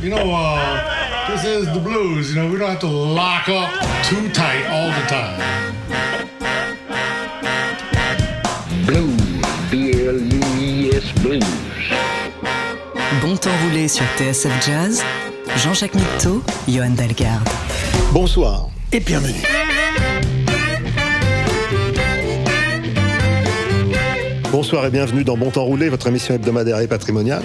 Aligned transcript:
You 0.00 0.10
know, 0.10 0.30
uh, 0.32 1.28
this 1.28 1.44
is 1.44 1.66
the 1.72 1.80
blues. 1.80 2.32
You 2.32 2.42
know, 2.42 2.50
we 2.50 2.58
don't 2.58 2.70
have 2.70 2.80
to 2.80 2.86
lock 2.86 3.48
up 3.48 3.70
too 4.04 4.28
tight 4.30 4.64
all 4.70 4.88
the 4.88 5.06
time. 5.08 5.40
Blues. 8.86 9.26
Bon 13.20 13.36
temps 13.36 13.50
roulé 13.64 13.88
sur 13.88 14.04
TSF 14.16 14.64
Jazz, 14.64 15.02
Jean-Jacques 15.56 15.94
Mitteau, 15.94 16.42
Johan 16.68 16.90
Dalgarde. 16.90 17.48
Bonsoir 18.12 18.68
et 18.92 19.00
bienvenue. 19.00 19.42
Bonsoir 24.52 24.86
et 24.86 24.90
bienvenue 24.90 25.24
dans 25.24 25.36
Bon 25.36 25.50
Temps 25.50 25.64
Roulé, 25.64 25.88
votre 25.88 26.06
émission 26.06 26.34
hebdomadaire 26.34 26.78
et 26.80 26.86
patrimoniale. 26.86 27.42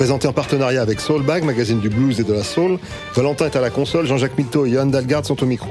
Présentée 0.00 0.28
en 0.28 0.32
partenariat 0.32 0.80
avec 0.80 0.98
Soulbag, 0.98 1.44
magazine 1.44 1.78
du 1.78 1.90
blues 1.90 2.20
et 2.20 2.24
de 2.24 2.32
la 2.32 2.42
soul. 2.42 2.78
Valentin 3.14 3.44
est 3.44 3.54
à 3.54 3.60
la 3.60 3.68
console, 3.68 4.06
Jean-Jacques 4.06 4.38
Mitteau 4.38 4.64
et 4.64 4.70
Johan 4.70 4.86
Dalgarde 4.86 5.26
sont 5.26 5.42
au 5.42 5.44
micro. 5.44 5.68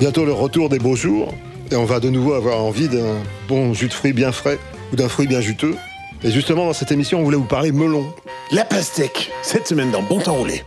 Bientôt 0.00 0.24
le 0.24 0.32
retour 0.32 0.68
des 0.68 0.80
beaux 0.80 0.96
jours, 0.96 1.32
et 1.70 1.76
on 1.76 1.84
va 1.84 2.00
de 2.00 2.10
nouveau 2.10 2.32
avoir 2.32 2.60
envie 2.60 2.88
d'un 2.88 3.22
bon 3.46 3.72
jus 3.72 3.86
de 3.86 3.94
fruits 3.94 4.12
bien 4.12 4.32
frais 4.32 4.58
ou 4.92 4.96
d'un 4.96 5.08
fruit 5.08 5.28
bien 5.28 5.40
juteux. 5.40 5.76
Et 6.24 6.32
justement, 6.32 6.66
dans 6.66 6.72
cette 6.72 6.90
émission, 6.90 7.20
on 7.20 7.22
voulait 7.22 7.36
vous 7.36 7.44
parler 7.44 7.70
melon. 7.70 8.04
La 8.50 8.64
pastèque, 8.64 9.30
cette 9.42 9.68
semaine 9.68 9.92
dans 9.92 10.02
Bon 10.02 10.18
Temps 10.18 10.34
Roulé. 10.34 10.64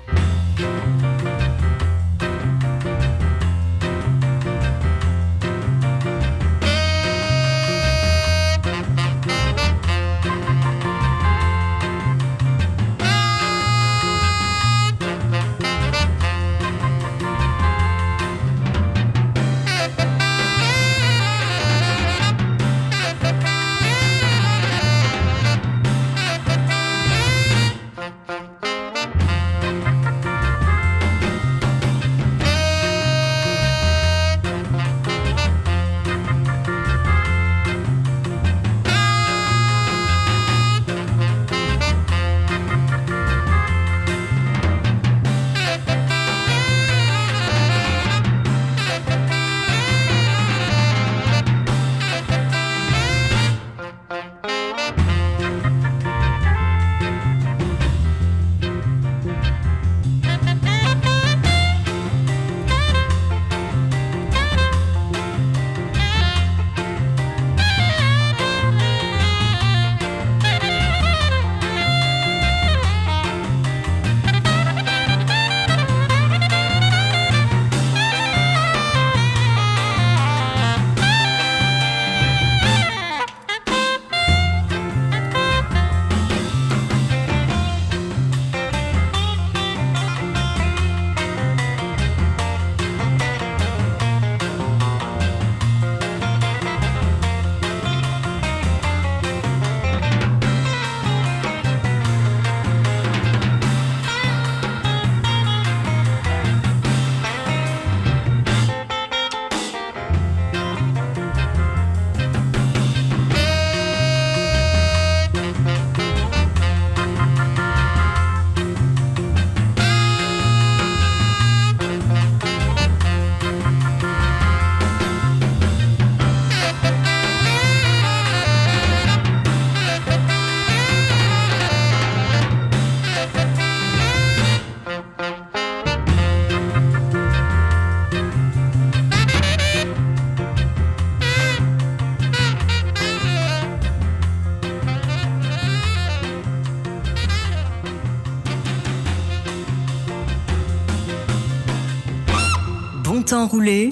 Bon 153.38 153.44
temps 153.44 153.52
roulé 153.52 153.92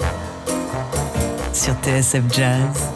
sur 1.52 1.74
TSF 1.74 2.22
Jazz. 2.32 2.95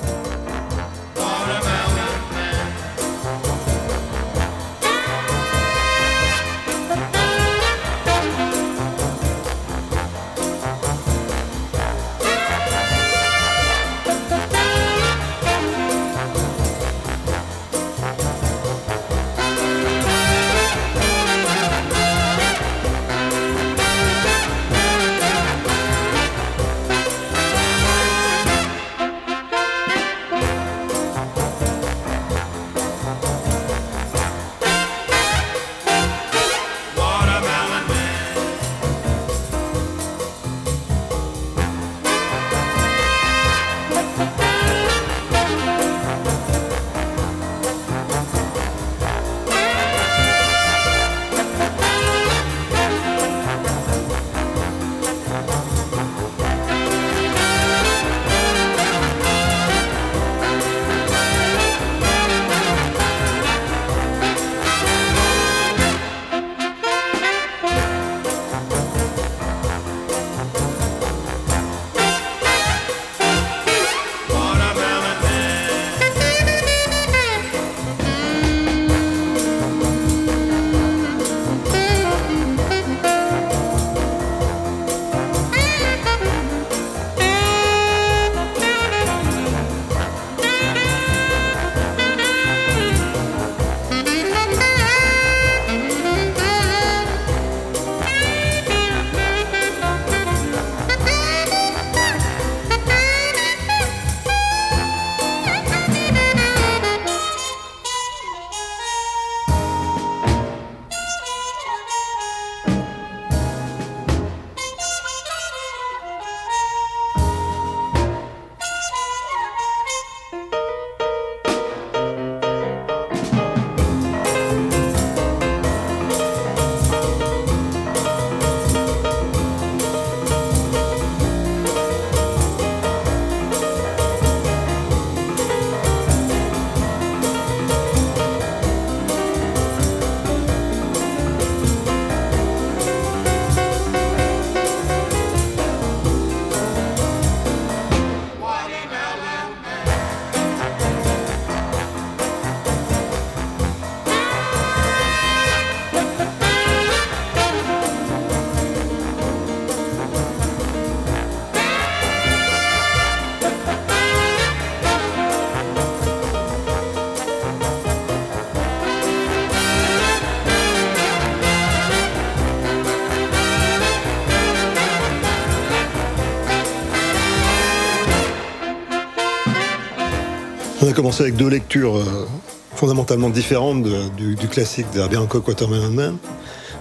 Commencé 181.01 181.23
avec 181.23 181.37
deux 181.37 181.49
lectures 181.49 181.97
euh, 181.97 182.27
fondamentalement 182.75 183.31
différentes 183.31 183.83
de- 183.83 184.09
du, 184.19 184.35
du 184.35 184.49
classique 184.49 184.85
d'Herbie 184.93 185.17
Hancock, 185.17 185.49
Watermelon 185.49 185.91
Man. 185.91 186.17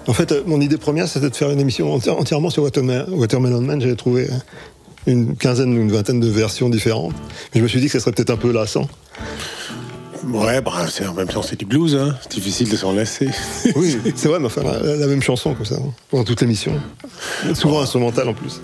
En 0.07 0.13
fait, 0.13 0.31
euh, 0.33 0.43
mon 0.45 0.59
idée 0.59 0.77
première, 0.77 1.07
c'était 1.07 1.29
de 1.29 1.35
faire 1.35 1.49
une 1.51 1.59
émission 1.61 1.95
enti- 1.97 2.09
entièrement 2.09 2.49
sur 2.49 2.63
Waterme- 2.63 3.05
Watermelon 3.11 3.61
Man. 3.61 3.79
J'avais 3.79 3.95
trouvé 3.95 4.27
une 5.07 5.37
quinzaine 5.37 5.71
ou 5.77 5.81
une 5.81 5.91
vingtaine 5.91 6.19
de 6.19 6.27
versions 6.27 6.67
différentes. 6.69 7.13
Mais 7.53 7.59
je 7.59 7.63
me 7.63 7.69
suis 7.69 7.79
dit 7.79 7.85
que 7.85 7.93
ça 7.93 8.01
serait 8.01 8.11
peut-être 8.11 8.29
un 8.31 8.35
peu 8.37 8.51
lassant. 8.51 8.89
Ouais, 10.27 10.59
bah, 10.59 10.73
c'est, 10.89 11.07
en 11.07 11.13
même 11.13 11.29
temps, 11.29 11.41
c'est 11.41 11.57
du 11.57 11.65
blues, 11.65 11.95
hein. 11.95 12.13
C'est 12.23 12.33
difficile 12.33 12.67
de 12.69 12.75
s'en 12.75 12.91
lasser. 12.91 13.29
Oui, 13.77 13.97
c'est 14.15 14.27
vrai, 14.27 14.39
mais 14.39 14.47
enfin, 14.47 14.63
la, 14.63 14.95
la 14.97 15.07
même 15.07 15.21
chanson 15.21 15.53
comme 15.53 15.65
ça, 15.65 15.75
hein, 15.75 15.93
pendant 16.11 16.25
toute 16.25 16.41
l'émission. 16.41 16.73
Souvent 17.53 17.79
instrumentale 17.81 18.27
en 18.27 18.33
plus. 18.33 18.59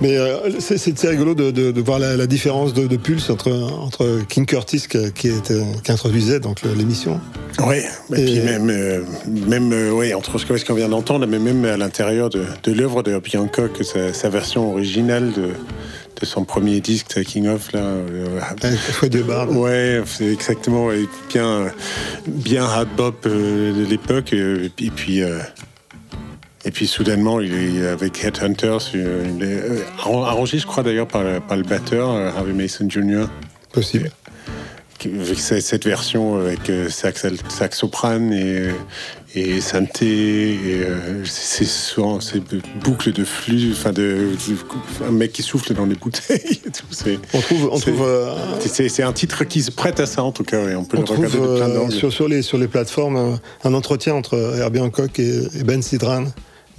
Mais 0.00 0.16
euh, 0.16 0.50
c'est, 0.60 0.78
rigolo 1.08 1.34
de, 1.34 1.50
de- 1.50 1.70
de 1.72 1.80
voir 1.82 1.98
la, 1.98 2.16
la 2.16 2.26
différence 2.26 2.72
de, 2.72 2.86
de 2.86 2.96
pulse 2.96 3.28
entre, 3.30 3.50
entre 3.52 4.20
King 4.28 4.46
Curtis 4.46 4.84
qui, 4.88 4.98
qui, 5.12 5.28
était- 5.28 5.62
qui 5.84 5.92
introduisait 5.92 6.40
donc 6.40 6.62
l'émission. 6.62 7.20
Ouais, 7.66 7.84
et, 8.16 8.20
Et- 8.20 8.24
puis 8.24 8.40
même, 8.40 8.70
euh, 8.70 9.02
même 9.28 9.72
euh, 9.72 9.92
ouais, 9.92 10.14
entre 10.14 10.38
ce 10.38 10.64
qu'on 10.64 10.74
vient 10.74 10.88
d'entendre, 10.88 11.26
mais 11.26 11.38
même 11.38 11.64
à 11.66 11.76
l'intérieur 11.76 12.30
de, 12.30 12.44
de 12.62 12.72
l'œuvre 12.72 13.02
de 13.02 13.10
Herbie 13.10 13.36
Hancock, 13.36 13.72
sa, 13.82 14.12
sa 14.14 14.28
version 14.30 14.70
originale 14.72 15.32
de, 15.32 15.48
de 16.20 16.26
son 16.26 16.44
premier 16.44 16.80
disque, 16.80 17.22
King 17.24 17.48
of, 17.48 17.72
là. 17.72 17.80
euh. 17.80 18.40
Ouais, 19.52 20.00
c'est 20.06 20.32
exactement 20.32 20.86
ouais, 20.86 21.04
bien, 21.28 21.66
bien 22.26 22.64
hard 22.64 22.88
bop 22.96 23.26
euh, 23.26 23.72
de 23.84 23.84
l'époque. 23.88 24.32
euh, 24.32 24.68
Et 24.80 24.90
puis, 24.90 25.22
et 26.64 26.70
puis, 26.70 26.86
soudainement, 26.86 27.40
il 27.40 27.54
est 27.78 27.86
avec 27.86 28.22
Headhunters, 28.24 28.90
il 28.94 29.00
est, 29.00 29.44
euh, 29.44 29.78
arran- 29.98 30.24
arrangé, 30.24 30.58
je 30.58 30.66
crois 30.66 30.82
d'ailleurs 30.82 31.08
par, 31.08 31.22
le- 31.24 31.40
par 31.40 31.56
le 31.56 31.62
batteur 31.62 32.10
euh, 32.10 32.28
Harvey 32.36 32.52
Mason 32.52 32.88
Jr. 32.88 33.26
Possible. 33.72 34.10
Avec 35.02 35.38
ce- 35.40 35.60
cette 35.60 35.86
version 35.86 36.36
avec 36.36 36.68
euh, 36.68 36.90
sax, 36.90 37.24
sax 37.48 37.78
soprane 37.78 38.34
et, 38.34 38.68
et 39.34 39.62
synthé, 39.62 40.50
et 40.52 40.86
c'est 41.24 41.64
souvent 41.64 42.20
ces 42.20 42.42
boucles 42.84 43.12
de 43.12 43.24
flux, 43.24 43.70
enfin 43.72 43.92
de, 43.92 44.02
de- 44.02 45.06
un 45.08 45.10
mec 45.12 45.32
qui 45.32 45.42
souffle 45.42 45.72
dans 45.72 45.86
les 45.86 45.94
bouteilles. 45.94 46.60
et 46.66 46.70
tout, 46.70 46.84
c'est- 46.90 47.18
On 47.32 47.40
trouve, 47.40 47.68
on 47.72 47.78
C'est- 47.78 47.92
trouve, 47.92 48.06
c'est 48.88 49.02
un 49.02 49.12
titre 49.14 49.44
qui 49.44 49.62
se 49.62 49.70
prête 49.70 49.98
à 50.00 50.04
ça 50.04 50.22
en 50.22 50.32
tout 50.32 50.44
cas, 50.44 50.68
et 50.68 50.76
on 50.76 50.84
peut 50.84 50.98
on 50.98 51.00
le 51.00 51.06
trouve 51.06 51.16
regarder 51.24 51.38
de 51.38 51.56
plein 51.56 51.68
d'angles. 51.70 51.92
sur, 51.94 52.12
sur, 52.12 52.28
les, 52.28 52.42
sur 52.42 52.58
les 52.58 52.68
plateformes 52.68 53.38
un 53.64 53.72
entretien 53.72 54.12
entre 54.14 54.36
Herbie 54.58 54.80
Hancock 54.80 55.18
et, 55.18 55.44
et 55.58 55.64
Ben 55.64 55.80
Sidran. 55.80 56.24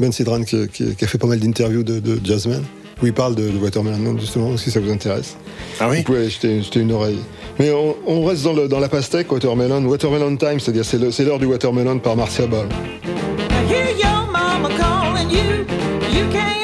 Ben 0.01 0.11
Sidran 0.11 0.41
qui, 0.43 0.67
qui- 0.67 0.95
qui 0.95 1.05
a 1.05 1.07
fait 1.07 1.17
pas 1.17 1.27
mal 1.27 1.39
d'interviews 1.39 1.83
de, 1.83 1.99
de 1.99 2.19
jazzmen, 2.23 2.61
où 3.01 3.05
il 3.05 3.13
parle 3.13 3.35
de, 3.35 3.49
de 3.49 3.57
Watermelon 3.57 4.17
justement, 4.19 4.57
si 4.57 4.69
ça 4.71 4.79
vous 4.79 4.91
intéresse. 4.91 5.35
Ah 5.79 5.87
oui? 5.89 5.97
Vous 5.97 6.03
pouvez 6.03 6.29
jeter, 6.29 6.61
jeter 6.61 6.79
une 6.81 6.91
oreille. 6.91 7.19
Mais 7.59 7.71
on, 7.71 7.95
on 8.07 8.25
reste 8.25 8.43
dans, 8.43 8.53
le- 8.53 8.67
dans 8.67 8.79
la 8.79 8.89
pastèque, 8.89 9.31
Watermelon. 9.31 9.85
Watermelon 9.85 10.35
Time, 10.37 10.59
c'est-à-dire 10.59 10.83
c'est 10.85 10.97
le- 10.97 11.11
c'est 11.11 11.23
l'heure 11.23 11.39
du 11.39 11.45
Watermelon 11.45 11.99
par 11.99 12.15
Marcia 12.15 12.47
Ball. 12.47 12.67
I 12.67 13.71
hear 13.71 13.89
your 13.97 14.27
mama 14.31 14.69
calling 14.77 15.29
you. 15.29 15.65
You 16.17 16.25
can't 16.31 16.60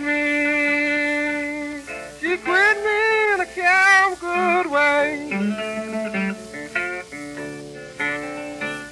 quit 0.00 0.06
me. 0.06 1.82
She 2.20 2.36
quit 2.38 2.76
me 2.84 3.34
in 3.34 3.40
a 3.40 3.46
damn 3.54 4.14
good 4.16 4.66
way. 4.70 5.28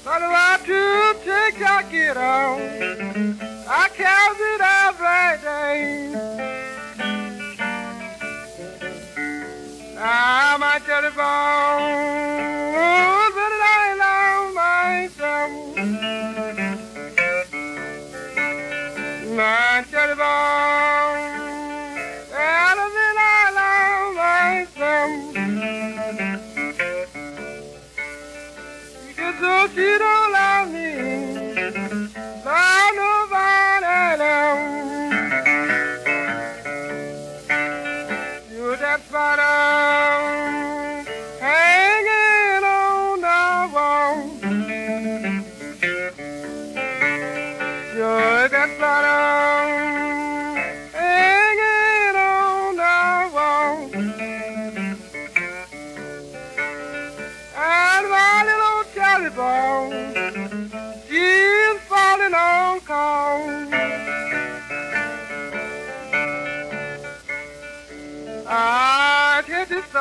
But 0.04 0.22
if 0.22 0.32
I 0.32 0.58
do 0.66 1.14
take 1.24 1.62
I 1.62 1.82
get 1.90 2.16
out, 2.16 2.60
I 3.68 3.88
count 3.94 4.40
it 4.52 4.60
every 4.86 5.38
day. 5.42 5.86
I'm 10.00 10.62
a 10.62 10.80
cherry 10.86 11.10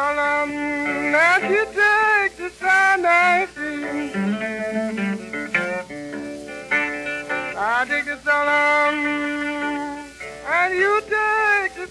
take 0.07 1.15
and 1.15 1.43
she 1.43 1.61
takes 1.79 2.37
the 2.37 2.49
free. 3.53 4.11
I 7.57 7.85
take 7.89 8.05
the 8.05 8.17
solemn 8.23 8.97
and 10.47 10.73
you 10.81 11.01
take 11.01 11.73
the 11.75 11.87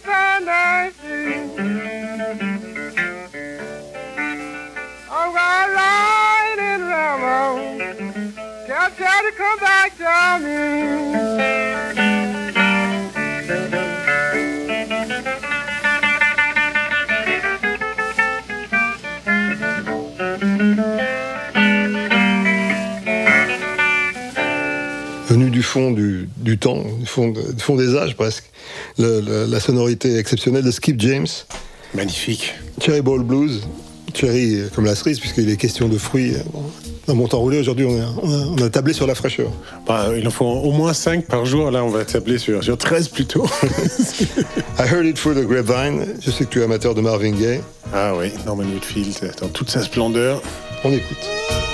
free. 1.01 1.35
I'm 5.11 5.29
gonna 5.37 5.75
ride 5.75 6.61
in 6.73 6.81
come 9.33 9.59
back 9.59 9.91
to 9.99 10.39
me. 12.01 12.06
Fond 25.67 25.91
du, 25.91 26.29
du 26.39 26.57
temps, 26.59 26.83
du 26.99 27.07
fond, 27.07 27.29
de- 27.29 27.53
du 27.53 27.63
fond 27.63 27.77
des 27.77 27.95
âges 27.95 28.17
presque, 28.17 28.45
le- 28.99 29.21
le- 29.21 29.45
la 29.47 29.61
sonorité 29.61 30.17
exceptionnelle 30.19 30.65
de 30.65 30.71
Skip 30.71 30.99
James, 31.01 31.27
Magnifique. 31.95 32.55
Cherry 32.81 33.01
Ball 33.03 33.21
Blues, 33.23 33.63
Cherry 34.15 34.57
euh, 34.61 34.69
comme 34.75 34.85
la 34.87 34.95
cerise 34.95 35.19
puisqu'il 35.21 35.49
est 35.51 35.57
question 35.57 35.89
de 35.89 35.99
fruits. 35.99 36.35
euh. 36.35 36.39
Dans 37.07 37.15
mon 37.15 37.29
temps 37.29 37.39
roulé, 37.39 37.61
aujourd'hui, 37.61 37.87
on 37.87 38.01
a, 38.01 38.07
on, 38.21 38.31
a, 38.33 38.47
on 38.61 38.65
a 38.67 38.69
tablé 38.69 38.93
sur 38.93 39.07
la 39.07 39.15
fraîcheur. 39.15 39.49
Bah, 39.87 40.09
il 40.19 40.27
en 40.27 40.31
faut 40.33 40.45
au 40.45 40.73
moins 40.73 40.93
5 40.93 41.27
par 41.27 41.47
jour. 41.47 41.71
Là, 41.71 41.85
on 41.85 41.89
va 41.91 42.05
tabler 42.05 42.37
sur, 42.39 42.65
sur 42.65 42.77
13 42.77 43.09
plutôt. 43.09 43.47
I 44.79 44.83
heard 44.83 45.07
it 45.07 45.17
through 45.17 45.35
the 45.37 45.47
grapevine. 45.47 46.05
Je 46.21 46.31
sais 46.33 46.45
que 46.45 46.51
tu 46.51 46.61
es 46.61 46.65
amateur 46.65 46.95
de 46.97 47.01
Marvin 47.01 47.31
Gaye. 47.31 47.61
ah 47.95 48.13
oui, 48.19 48.33
Norman 48.45 48.65
Whitfield, 48.65 49.15
dans 49.41 49.49
toute 49.49 49.71
sa 49.71 49.83
splendeur. 49.83 50.43
On 50.83 50.91
écoute. 50.91 51.66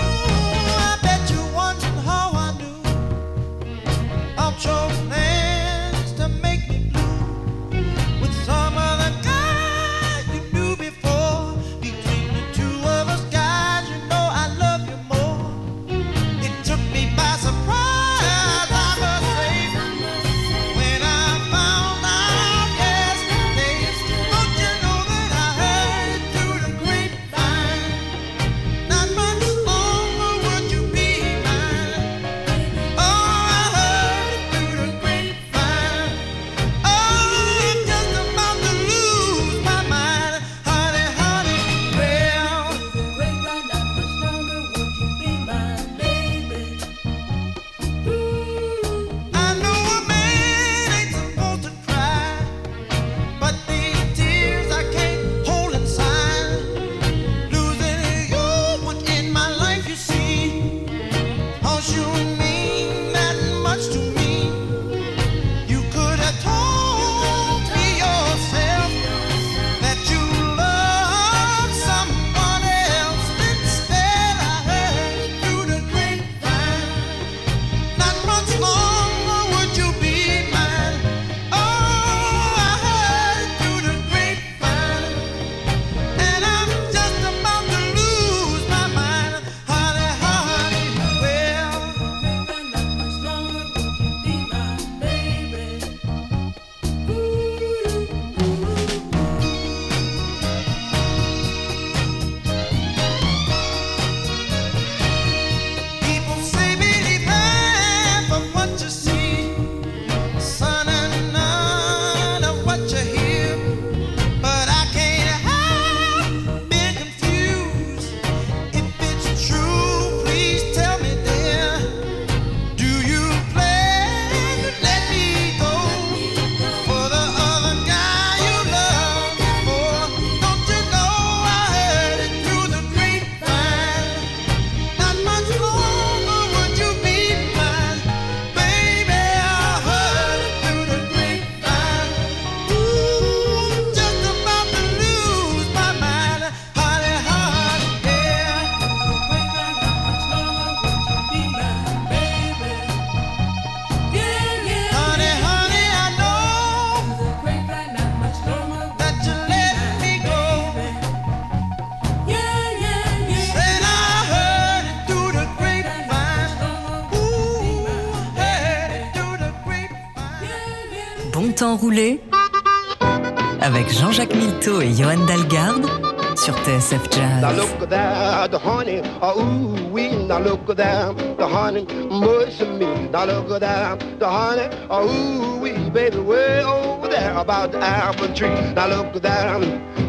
Oh 179.34 179.40
ooh 179.40 179.88
wee. 179.92 180.26
Now 180.26 180.38
look 180.38 180.66
there, 180.66 181.12
the 181.12 181.46
honey, 181.46 181.84
mercy 181.84 182.66
me. 182.66 183.08
Now 183.08 183.24
look 183.24 183.48
there, 183.60 183.96
the 184.18 184.28
honey, 184.28 184.68
oh 184.90 185.08
ooh 185.08 185.58
wee, 185.60 185.90
baby, 185.90 186.18
way 186.18 186.62
over 186.62 187.08
there 187.08 187.36
about 187.36 187.72
the 187.72 187.78
apple 187.78 188.32
tree. 188.34 188.48
Now 188.74 188.88
look 188.88 189.12
there, 189.20 189.60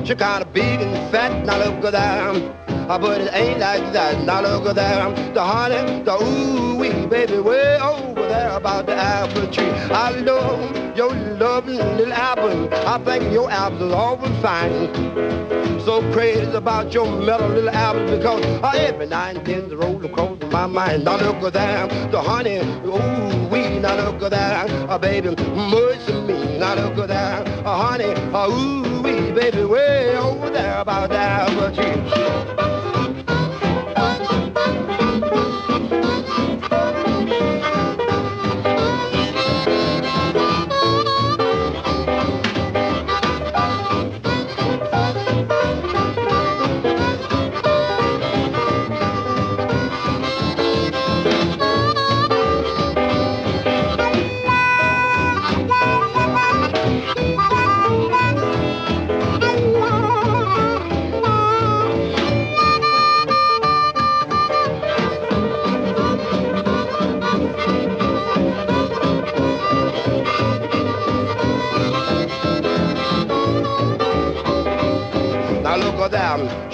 she 0.06 0.16
kinda 0.16 0.46
big 0.54 0.82
and 0.82 1.12
fat. 1.12 1.46
Now 1.46 1.58
look 1.58 1.92
there, 1.92 2.30
uh, 2.90 2.98
but 3.00 3.22
it 3.22 3.34
ain't 3.34 3.60
like 3.60 3.92
that. 3.94 4.24
Now 4.24 4.42
look 4.42 4.76
there, 4.76 5.34
the 5.34 5.44
honey, 5.44 6.04
the 6.04 6.16
ooh 6.24 6.76
wee, 6.76 7.06
baby, 7.08 7.40
way 7.40 7.80
over 7.80 8.28
there 8.28 8.52
about 8.52 8.86
the 8.86 8.96
apple 8.96 9.48
tree. 9.48 9.70
I 9.92 10.12
love 10.12 10.83
your 10.96 11.14
lovely 11.14 11.78
little 11.78 12.14
apple. 12.14 12.74
I 12.74 12.98
think 13.04 13.32
your 13.34 13.50
apples 13.50 13.94
are 13.94 13.96
always 13.96 14.42
fine 14.42 15.54
so 15.84 16.02
crazy 16.14 16.50
about 16.54 16.94
your 16.94 17.06
mellow 17.06 17.48
little 17.50 17.70
apple 17.70 18.06
because 18.06 18.46
uh, 18.64 18.70
every 18.76 19.06
then 19.06 19.68
the 19.68 19.76
roll 19.76 20.04
across 20.06 20.40
my 20.52 20.66
mind. 20.66 21.04
Now 21.04 21.18
look 21.18 21.44
at 21.44 21.54
that, 21.54 22.12
the 22.12 22.22
honey, 22.22 22.58
ooh 22.86 23.48
wee. 23.50 23.80
Now 23.80 23.96
look 24.10 24.22
at 24.24 24.32
that, 24.32 24.72
uh, 24.90 24.98
baby, 24.98 25.36
mercy 25.54 26.14
me. 26.22 26.58
Now 26.58 26.76
look 26.76 26.98
at 27.00 27.10
that, 27.10 27.48
uh, 27.66 27.76
honey, 27.76 28.06
uh, 28.06 28.50
ooh 28.50 29.02
wee, 29.02 29.32
baby, 29.32 29.66
way 29.66 30.16
over 30.18 30.50
there 30.50 30.80
about 30.80 31.10
that 31.10 31.76
tree. 31.76 32.83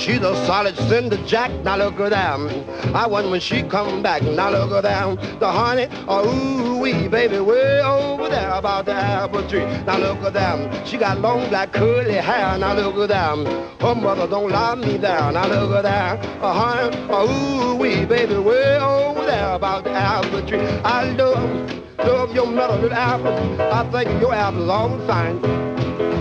She's 0.09 0.21
a 0.21 0.33
solid 0.47 0.75
cinder 0.75 1.17
jack. 1.27 1.51
Now 1.63 1.77
look 1.77 1.99
at 1.99 2.09
them. 2.09 2.49
I 2.95 3.05
want 3.05 3.29
when 3.29 3.39
she 3.39 3.61
come 3.61 4.01
back. 4.01 4.23
Now 4.23 4.49
look 4.49 4.71
at 4.71 4.81
them. 4.81 5.17
The 5.37 5.51
honey, 5.51 5.87
oh 6.07 6.27
ooh 6.27 6.79
wee, 6.79 7.07
baby, 7.07 7.39
way 7.39 7.79
over 7.83 8.27
there 8.27 8.49
about 8.49 8.85
the 8.85 8.93
apple 8.93 9.47
tree. 9.47 9.65
Now 9.85 9.99
look 9.99 10.17
at 10.23 10.33
them. 10.33 10.83
She 10.83 10.97
got 10.97 11.19
long 11.19 11.47
black 11.49 11.73
curly 11.73 12.15
hair. 12.15 12.57
Now 12.57 12.73
look 12.73 12.95
at 12.95 13.09
them. 13.09 13.45
Her 13.79 13.93
mother 13.93 14.25
don't 14.25 14.51
love 14.51 14.79
me 14.79 14.97
there. 14.97 15.31
Now 15.31 15.45
look 15.45 15.75
at 15.77 15.83
that. 15.83 16.25
Uh, 16.41 16.53
honey, 16.53 17.07
oh 17.11 17.75
ooh 17.75 17.75
wee, 17.75 18.03
baby, 18.05 18.33
way 18.33 18.79
over 18.79 19.23
there 19.27 19.53
about 19.53 19.83
the 19.83 19.91
apple 19.91 20.43
tree. 20.47 20.59
I 20.59 21.03
love, 21.11 21.83
love 21.99 22.33
your 22.33 22.47
metal 22.47 22.77
little 22.77 22.97
apple. 22.97 23.61
I 23.61 23.87
think 23.91 24.19
your 24.19 24.33
apple's 24.33 24.69
always 24.69 25.05
fine. 25.05 25.39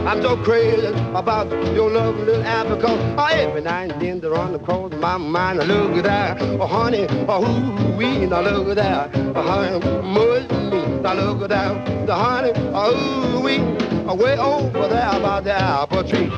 I'm 0.09 0.23
so 0.23 0.43
crazy 0.43 0.87
about 0.87 1.51
your 1.75 1.91
love, 1.91 2.17
little 2.17 2.41
because 2.75 2.99
oh, 3.19 3.27
every 3.27 3.61
night 3.61 3.93
and 3.93 4.01
then 4.01 4.21
they're 4.21 4.35
on 4.35 4.55
the 4.55 4.59
cross 4.59 4.91
of 4.91 4.99
my 5.01 5.19
mind. 5.19 5.59
Now 5.59 5.67
look 5.67 5.99
at 5.99 6.05
that, 6.05 6.41
oh 6.41 6.67
honey, 6.67 7.07
oh 7.29 7.45
ooh 7.45 7.95
wee, 7.95 8.25
now 8.25 8.41
look 8.41 8.69
at 8.69 8.77
that, 8.77 9.15
oh 9.37 9.43
honey, 9.43 9.79
much 10.03 10.51
me. 10.73 11.01
Now 11.03 11.13
look 11.13 11.43
at 11.43 11.51
that, 11.51 12.07
the 12.07 12.15
honey, 12.15 12.53
oh 12.73 13.43
wee, 13.45 13.59
oh, 14.09 14.15
way 14.15 14.39
over 14.39 14.89
there 14.89 15.11
about 15.15 15.45
the 15.45 15.53
apple 15.53 16.03
tree. 16.03 16.31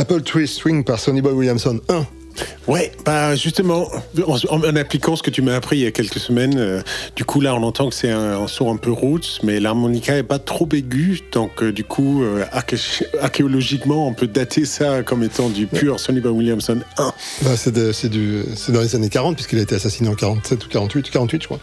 Apple 0.00 0.20
Tree 0.22 0.46
Swing 0.46 0.82
par 0.82 0.96
Sonny 0.96 1.20
Boy 1.20 1.34
Williamson 1.34 1.82
1. 1.88 2.25
Ouais, 2.66 2.92
bah 3.04 3.34
justement, 3.36 3.88
en, 4.26 4.76
appliquant 4.76 5.14
ce 5.16 5.22
que 5.22 5.30
tu 5.30 5.40
m'as 5.42 5.54
appris 5.54 5.78
il 5.78 5.82
y 5.84 5.86
a 5.86 5.90
quelques 5.92 6.18
semaines, 6.18 6.58
euh, 6.58 6.80
du 7.14 7.24
coup 7.24 7.40
là 7.40 7.54
on 7.54 7.62
entend 7.62 7.88
que 7.88 7.94
c'est 7.94 8.10
un, 8.10 8.40
un 8.42 8.46
son 8.48 8.72
un 8.72 8.76
peu 8.76 8.90
roots, 8.90 9.38
mais 9.42 9.60
l'harmonica 9.60 10.16
est 10.16 10.22
pas 10.24 10.38
trop 10.38 10.68
aiguë, 10.72 11.20
donc 11.32 11.62
euh, 11.62 11.72
du 11.72 11.84
coup 11.84 12.22
euh, 12.24 12.44
arché- 12.52 13.06
archéologiquement 13.20 14.06
on 14.08 14.12
peut 14.14 14.26
dater 14.26 14.64
ça 14.64 15.02
comme 15.02 15.22
étant 15.22 15.48
du 15.48 15.66
pur 15.66 16.00
Sonny 16.00 16.20
Boy 16.20 16.32
Williamson 16.32 16.80
1. 16.98 17.12
Bah, 17.42 17.50
c'est 17.56 17.72
dans 17.72 18.80
les 18.80 18.94
années 18.96 19.08
40, 19.08 19.36
puisqu'il 19.36 19.58
a 19.58 19.62
été 19.62 19.74
assassiné 19.76 20.08
en 20.08 20.14
47 20.14 20.64
ou 20.64 20.68
48, 20.68 21.10
48 21.10 21.42
je 21.42 21.46
crois. 21.46 21.60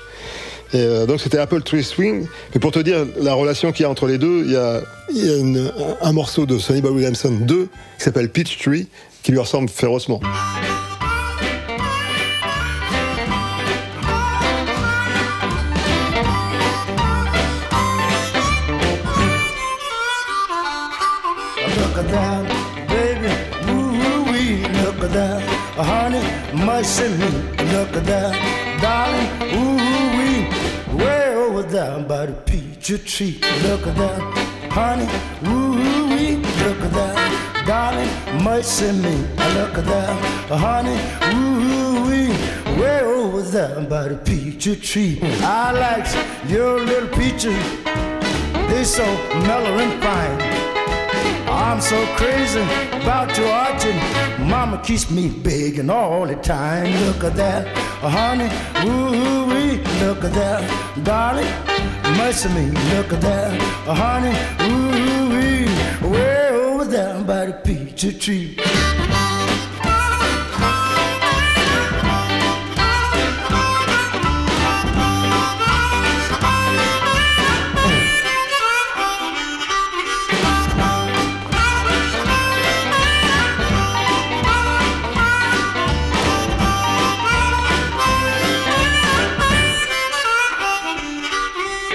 Et 0.74 1.06
donc 1.06 1.20
c'était 1.22 1.38
Apple 1.38 1.62
Tree 1.62 1.84
Swing. 1.84 2.26
Mais 2.54 2.60
pour 2.60 2.72
te 2.72 2.80
dire 2.80 3.06
la 3.22 3.34
relation 3.36 3.72
qu'il 3.72 3.84
y 3.84 3.86
a 3.86 3.90
entre 3.92 4.08
les 4.08 4.18
deux, 4.18 4.44
il 4.46 4.52
y 4.54 4.56
a, 4.56 4.82
il 5.14 5.24
y 5.26 5.30
a 5.30 5.36
une- 5.38 5.72
un, 6.02 6.08
un 6.08 6.12
morceau 6.14 6.46
de 6.48 6.58
Sonny 6.58 6.82
Boy 6.82 6.92
Williamson 6.94 7.32
2 7.42 7.68
qui 8.00 8.04
s'appelle 8.04 8.30
Peach 8.30 8.58
Tree, 8.58 8.88
qui 9.24 9.32
lui 9.32 9.40
ressemble 9.40 9.70
férocement. 9.70 10.20
Look 21.78 21.98
at 21.98 22.08
that, 22.12 22.44
baby, 22.90 23.32
woo 23.68 24.32
wee. 24.32 24.66
Look 24.84 25.04
at 25.04 25.14
that, 36.94 37.12
honey, 37.94 38.44
mercy 38.44 38.92
me. 38.92 39.02
Tree. 39.02 39.54
Look 39.54 39.78
at 39.78 39.86
that, 39.86 40.10
uh, 40.10 40.58
that, 40.58 40.58
honey, 40.58 40.98
woo 41.34 42.08
wee. 42.08 42.82
Way 42.82 43.02
over 43.02 43.42
there 43.42 43.82
by 43.82 44.08
the 44.10 44.16
peach 44.16 44.66
tree. 44.82 45.20
I 45.42 45.72
like 45.72 46.08
your 46.50 46.80
little 46.80 47.10
peaches. 47.10 47.64
They 48.70 48.84
so 48.84 49.06
mellow 49.48 49.78
and 49.78 50.02
fine. 50.02 50.42
I'm 51.48 51.80
so 51.82 52.04
crazy 52.16 52.62
about 53.02 53.38
your 53.38 53.50
arching. 53.50 53.98
Mama 54.48 54.82
keeps 54.84 55.10
me 55.12 55.30
begging 55.30 55.90
all 55.90 56.26
the 56.26 56.36
time. 56.36 56.92
Look 57.06 57.24
at 57.24 57.36
that, 57.36 57.68
uh, 58.04 58.10
honey, 58.10 58.50
ooh 58.88 59.46
wee. 59.50 59.78
Look 60.02 60.24
at 60.24 60.34
that, 60.34 60.62
darling, 61.04 61.52
mercy 62.18 62.50
me. 62.50 62.72
Look 62.96 63.14
at 63.14 63.22
that, 63.22 63.52
uh, 63.88 63.94
honey, 63.94 64.34
ooh 64.66 65.30
wee. 65.30 66.10
Way 66.10 66.62
there 66.94 67.24
by 67.24 67.48
the 67.48 67.54
peach 67.54 68.24
tree. 68.24 68.56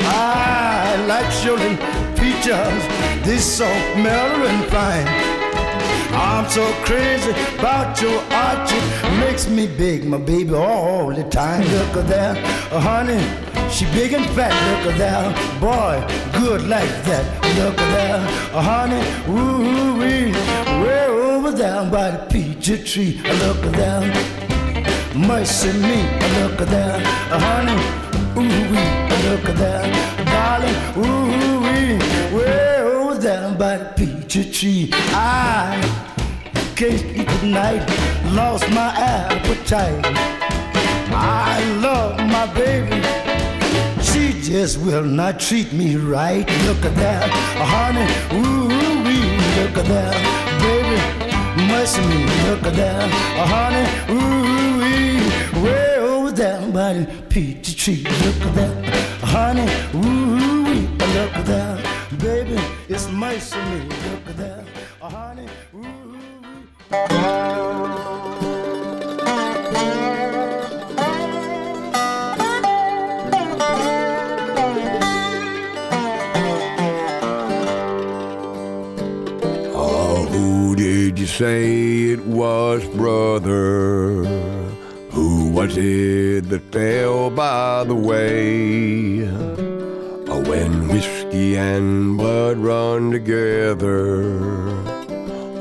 I 0.01 1.05
like 1.07 1.31
showing 1.31 1.77
peaches, 2.17 3.08
this 3.29 3.59
so 3.59 3.67
mellow 4.03 4.47
and 4.47 4.64
fine. 4.73 5.07
I'm 6.14 6.49
so 6.49 6.64
crazy 6.87 7.33
about 7.59 8.01
your 8.01 8.23
archie, 8.33 8.81
makes 9.21 9.47
me 9.47 9.67
big, 9.67 10.07
my 10.07 10.17
baby, 10.17 10.55
all 10.55 11.12
the 11.14 11.25
time. 11.25 11.61
Look 11.61 11.95
at 11.99 12.07
that, 12.09 12.35
uh, 12.73 12.81
honey, 12.81 13.21
she 13.71 13.85
big 13.93 14.14
and 14.14 14.25
fat. 14.35 14.55
Look 14.69 14.95
at 14.95 14.99
that, 14.99 15.61
boy, 15.61 15.97
good 16.41 16.62
like 16.69 16.95
that. 17.05 17.25
Look 17.59 17.79
at 17.79 17.91
that, 17.97 18.55
uh, 18.55 18.62
honey, 18.62 19.03
ooh 19.29 19.99
wee, 19.99 20.33
way 20.83 21.07
over 21.07 21.51
there 21.53 21.85
by 21.91 22.12
the 22.12 22.21
peach 22.33 22.67
tree. 22.91 23.21
Look 23.43 23.61
at 23.69 23.75
that, 23.81 25.14
mercy 25.14 25.73
me. 25.75 26.01
Look 26.41 26.62
at 26.62 26.69
that, 26.77 26.99
uh, 27.31 27.38
honey, 27.47 27.79
ooh 28.41 28.71
wee. 28.71 28.88
Look 29.29 29.45
at 29.51 29.57
that, 29.64 29.85
darling, 30.33 30.77
ooh 30.97 31.61
wee, 31.61 31.99
way 32.35 32.67
by 33.59 33.77
the 33.77 33.85
peach 33.97 34.57
tree. 34.57 34.88
I 34.92 35.83
can't 36.77 37.05
eat 37.16 37.29
tonight, 37.40 37.85
lost 38.33 38.71
my 38.71 38.90
appetite. 38.97 40.05
I 41.11 41.59
love 41.83 42.16
my 42.18 42.47
baby, 42.55 43.03
she 44.01 44.40
just 44.49 44.79
will 44.79 45.03
not 45.03 45.40
treat 45.40 45.73
me 45.73 45.97
right. 45.97 46.47
Look 46.66 46.85
at 46.85 46.94
that, 46.97 47.29
honey, 47.73 48.07
ooh 48.38 48.68
wee, 49.05 49.27
look 49.59 49.77
at 49.79 49.87
that, 49.87 50.14
baby, 50.62 50.99
mercy 51.66 52.01
me, 52.03 52.25
look 52.49 52.62
at 52.62 52.75
that, 52.77 53.11
honey, 53.53 53.87
ooh 54.14 54.79
wee, 54.79 55.64
way 55.64 55.97
over 55.99 56.31
there 56.31 56.61
by 56.71 56.92
the 56.92 57.23
peachy 57.29 57.75
tree. 57.75 58.05
Look 58.25 58.40
at 58.47 58.55
that, 58.55 59.25
honey, 59.25 59.68
ooh 59.97 60.58
look 60.81 61.33
that, 61.47 61.85
baby, 62.19 62.61
it's 62.88 63.09
mercy 63.11 63.59
me, 63.59 63.81
look 63.88 64.29
at 64.29 64.37
that, 64.37 64.64
honey. 65.01 65.49
Oh, 79.75 80.27
who 80.31 80.77
did 80.77 81.19
you 81.19 81.27
say 81.27 82.12
it 82.12 82.25
was, 82.27 82.85
brother? 82.97 84.25
Who 85.11 85.51
was 85.51 85.77
it 85.77 86.49
that 86.49 86.73
fell 86.73 87.31
by 87.31 87.85
the 87.85 87.95
way? 87.95 89.27
Whiskey 91.38 91.57
and 91.57 92.18
blood 92.18 92.59
run 92.59 93.12
together. 93.12 94.40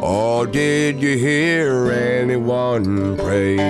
Oh, 0.02 0.48
did 0.52 1.00
you 1.00 1.16
hear 1.18 1.92
anyone 1.92 3.16
pray? 3.18 3.60
I 3.60 3.62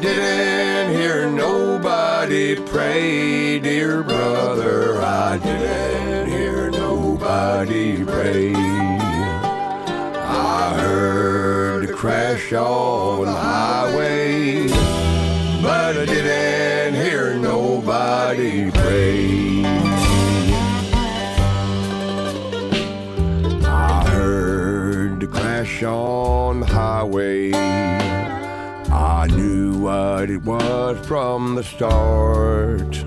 didn't 0.00 0.96
hear 0.96 1.30
nobody 1.30 2.56
pray, 2.56 3.60
dear 3.60 4.02
brother. 4.02 5.00
I 5.00 5.38
didn't 5.38 6.32
hear 6.32 6.72
nobody 6.72 8.04
pray. 8.04 8.54
I 10.26 10.74
heard 10.80 11.86
the 11.86 11.92
crash 11.92 12.52
on 12.52 13.26
the 13.26 13.32
highway, 13.32 14.66
but 15.62 15.96
I 15.96 16.06
didn't 16.06 16.94
hear 16.94 17.34
nobody 17.34 18.68
pray. 18.72 19.41
The 25.82 25.88
on 25.88 26.60
the 26.60 26.66
highway. 26.66 27.52
I 27.52 29.26
knew 29.28 29.78
what 29.78 30.30
it 30.30 30.42
was 30.42 31.04
from 31.06 31.56
the 31.56 31.64
start. 31.64 33.04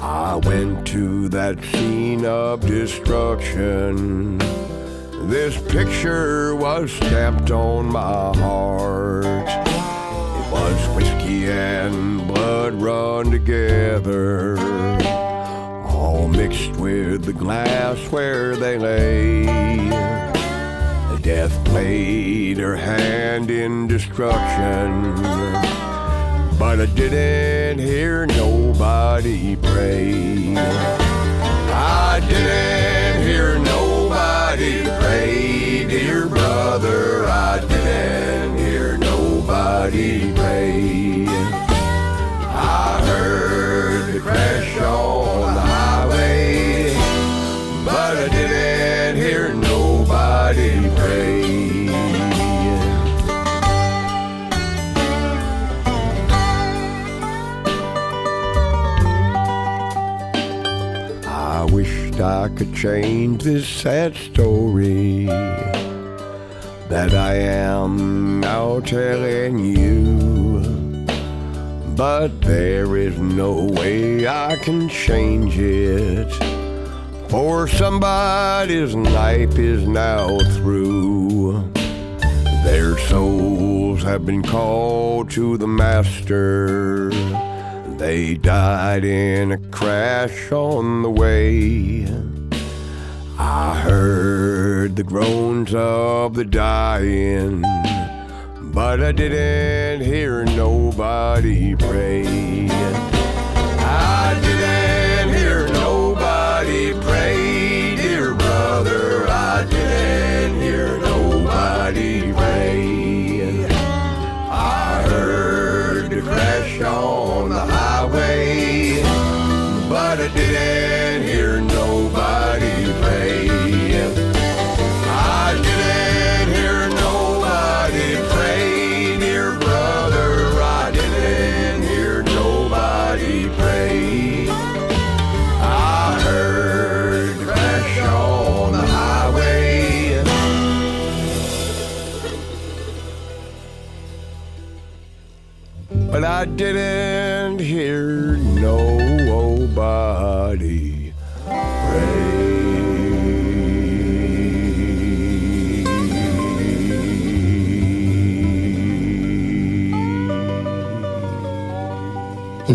I 0.00 0.36
went 0.36 0.86
to 0.88 1.28
that 1.28 1.62
scene 1.64 2.24
of 2.24 2.66
destruction. 2.66 4.38
This 5.28 5.60
picture 5.70 6.56
was 6.56 6.90
stamped 6.92 7.50
on 7.50 7.86
my 7.86 8.36
heart. 8.36 9.24
It 9.24 10.52
was 10.52 10.96
whiskey 10.96 11.50
and 11.50 12.26
blood 12.26 12.74
run 12.74 13.30
together, 13.30 14.58
all 15.86 16.26
mixed 16.26 16.72
with 16.72 17.24
the 17.24 17.32
glass 17.32 17.98
where 18.10 18.56
they 18.56 18.78
lay. 18.78 19.79
Death 21.22 21.64
played 21.66 22.56
her 22.56 22.76
hand 22.76 23.50
in 23.50 23.86
destruction, 23.86 25.14
but 26.58 26.80
I 26.80 26.86
didn't 26.86 27.78
hear 27.78 28.26
nobody 28.26 29.54
pray. 29.56 30.54
I 30.56 32.20
didn't 32.26 33.22
hear 33.26 33.58
nobody 33.58 34.84
pray, 34.84 35.84
dear 35.86 36.26
brother. 36.26 37.26
I 37.26 37.60
didn't 37.68 38.56
hear 38.56 38.96
nobody 38.96 40.32
pray. 40.34 41.26
I 42.48 43.02
heard 43.04 44.14
the 44.14 44.20
crash 44.20 44.78
on 44.78 45.54
the 45.54 45.60
highway, 45.60 46.94
but 47.84 48.16
I 48.16 48.28
didn't 48.30 49.16
hear 49.16 49.59
I 62.20 62.48
could 62.50 62.74
change 62.74 63.42
this 63.42 63.66
sad 63.66 64.14
story 64.14 65.24
that 66.88 67.14
I 67.14 67.34
am 67.34 68.40
now 68.40 68.80
telling 68.80 69.58
you. 69.58 71.06
But 71.96 72.40
there 72.42 72.96
is 72.96 73.18
no 73.18 73.64
way 73.64 74.26
I 74.26 74.56
can 74.56 74.88
change 74.88 75.58
it. 75.58 76.30
For 77.30 77.68
somebody's 77.68 78.94
life 78.94 79.58
is 79.58 79.86
now 79.86 80.38
through. 80.56 81.70
Their 82.64 82.98
souls 82.98 84.02
have 84.02 84.26
been 84.26 84.42
called 84.42 85.30
to 85.30 85.56
the 85.56 85.68
Master. 85.68 87.10
They 88.00 88.32
died 88.32 89.04
in 89.04 89.52
a 89.52 89.58
crash 89.58 90.50
on 90.50 91.02
the 91.02 91.10
way. 91.10 92.06
I 93.38 93.74
heard 93.78 94.96
the 94.96 95.02
groans 95.02 95.74
of 95.74 96.34
the 96.34 96.46
dying, 96.46 97.60
but 98.72 99.02
I 99.02 99.12
didn't 99.12 100.00
hear 100.00 100.46
nobody 100.46 101.76
pray. 101.76 103.09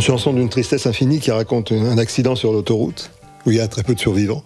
Chanson 0.06 0.34
d'une 0.34 0.50
tristesse 0.50 0.86
infinie 0.86 1.20
qui 1.20 1.32
raconte 1.32 1.72
un 1.72 1.98
accident 1.98 2.36
sur 2.36 2.54
l'autoroute 2.54 3.10
où 3.46 3.52
il 3.52 3.58
y 3.58 3.60
a 3.60 3.68
très 3.68 3.82
peu 3.84 3.96
de 3.96 4.00
survivants. 4.00 4.44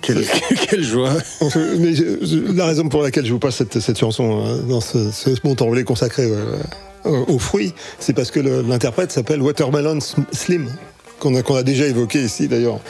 Quelle, 0.00 0.24
quelle 0.68 0.82
joie 0.82 1.12
Mais 1.78 1.92
la 2.54 2.66
raison 2.66 2.88
pour 2.88 3.02
laquelle 3.02 3.26
je 3.26 3.32
vous 3.32 3.38
passe 3.38 3.56
cette, 3.56 3.78
cette 3.80 3.98
chanson 3.98 4.46
euh, 4.46 4.62
dans 4.62 4.80
ce, 4.80 5.10
ce 5.10 5.30
montant 5.44 5.66
volet 5.66 5.84
consacré 5.84 6.22
euh, 6.24 6.56
euh, 7.06 7.24
aux 7.28 7.38
fruits, 7.38 7.74
c'est 7.98 8.14
parce 8.14 8.30
que 8.30 8.40
l'interprète 8.40 9.12
s'appelle 9.12 9.42
Watermelon 9.42 9.98
Slim, 10.32 10.68
qu'on 11.20 11.34
a, 11.36 11.58
a 11.58 11.62
déjà 11.62 11.86
évoqué 11.86 12.22
ici 12.22 12.48
d'ailleurs, 12.48 12.80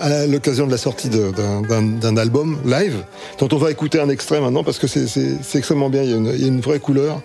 à 0.00 0.26
l'occasion 0.26 0.66
de 0.66 0.70
la 0.70 0.78
sortie 0.78 1.08
d'un- 1.08 2.16
album 2.16 2.58
live, 2.64 3.02
dont 3.40 3.48
on 3.50 3.56
va 3.56 3.72
écouter 3.72 3.98
un 3.98 4.08
extrait 4.08 4.40
maintenant 4.40 4.62
parce 4.62 4.78
que 4.78 4.86
c'est 4.86 5.58
extrêmement 5.58 5.90
bien, 5.90 6.02
il 6.04 6.10
y, 6.10 6.14
a 6.14 6.16
une, 6.16 6.32
il 6.32 6.40
y 6.40 6.44
a 6.44 6.48
une 6.48 6.60
vraie 6.60 6.78
couleur. 6.78 7.20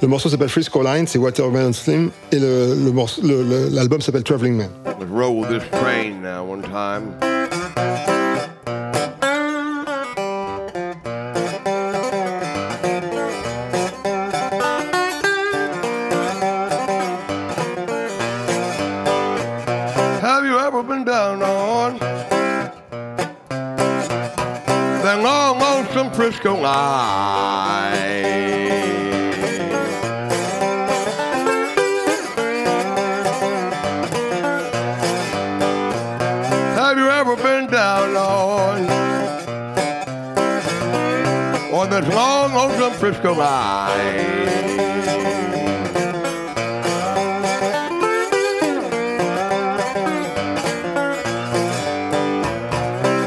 Le 0.00 0.06
morceau 0.06 0.28
s'appelle 0.28 0.48
Frisco 0.48 0.82
Line, 0.82 1.06
c'est 1.06 1.18
Watermelon 1.18 1.72
Slim, 1.72 2.10
et 2.30 2.38
le- 2.38 2.74
le 2.84 2.92
le- 2.92 3.42
le- 3.42 3.68
l'album 3.70 4.00
s'appelle 4.00 4.22
Traveling 4.22 4.54
Man. 4.56 4.68
Let's 4.86 5.10
roll 5.10 5.44
this 5.46 5.62
train 5.70 6.22
now 6.22 6.44
one 6.44 6.62
time. 6.62 7.14
been 20.88 21.04
down 21.04 21.42
on 21.42 21.98
that 25.02 25.20
long 25.22 25.58
lonesome 25.58 26.10
Frisco 26.12 26.54
line? 26.60 28.07
Lonesome 43.24 43.34
Frisco 43.34 43.34
line? 43.34 44.48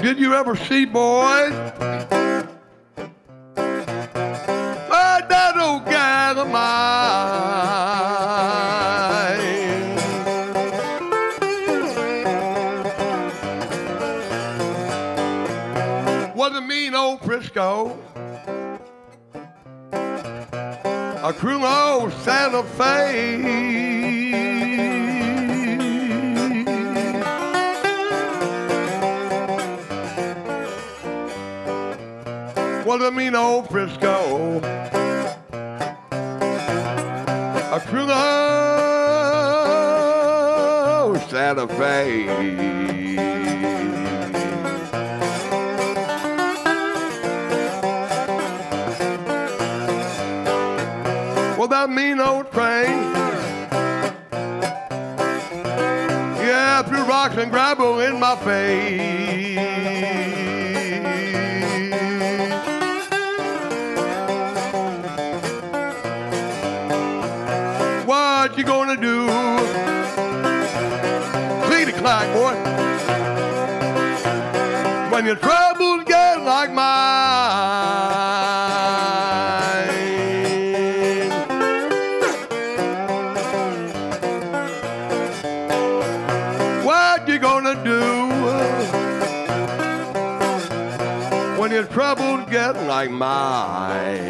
Did 0.01 0.19
you 0.19 0.34
ever 0.34 0.56
see, 0.56 0.86
boys? 0.86 1.54
Was 32.91 33.01
a 33.03 33.12
mean 33.12 33.36
old 33.36 33.69
Frisco. 33.69 34.60
A 37.71 37.79
old 41.01 41.19
Santa 41.29 41.67
Fe. 41.67 42.25
Well, 51.57 51.67
that 51.67 51.89
mean 51.89 52.19
old 52.19 52.40
rocks 57.12 57.36
and 57.36 57.52
gravel 57.52 58.00
in 58.00 58.17
my 58.17 58.38
face. 58.38 59.58
What 68.08 68.58
you 68.58 68.63
gonna 68.63 68.95
do? 68.95 69.28
Clean 71.67 71.86
the 71.86 71.95
clack, 72.00 72.28
boy. 72.34 72.56
When 75.12 75.26
your 75.26 75.36
troubles 75.36 75.70
troubles 92.15 92.50
get 92.50 92.76
like 92.88 93.10
mine? 93.10 94.26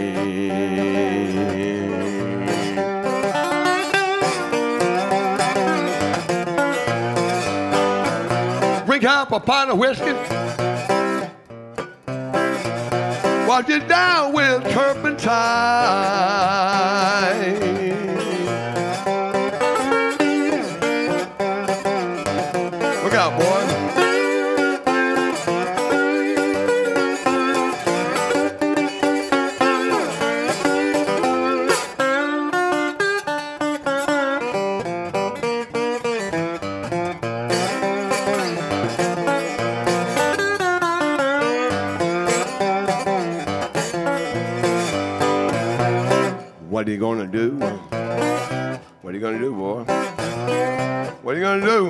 Drink 8.85 9.03
half 9.03 9.31
a 9.31 9.39
pint 9.39 9.71
of 9.71 9.79
whiskey. 9.79 10.13
Wash 13.47 13.69
it 13.69 13.87
down 13.87 14.33
with 14.33 14.63
turpentine. 14.71 15.41
Gonna 47.01 47.25
do? 47.25 47.57
What 49.01 49.09
are 49.09 49.13
you 49.13 49.19
gonna 49.19 49.39
do, 49.39 49.51
boy? 49.55 49.83
What 51.23 51.35
are 51.35 51.39
you 51.39 51.41
gonna 51.41 51.65
do? 51.65 51.89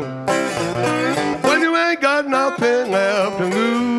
When 1.50 1.62
you 1.62 1.76
ain't 1.76 2.00
got 2.00 2.30
nothing 2.30 2.92
left 2.92 3.38
to 3.40 3.44
lose. 3.44 3.92